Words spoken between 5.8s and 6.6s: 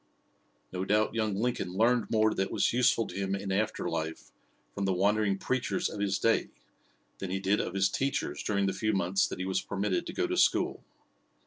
of his day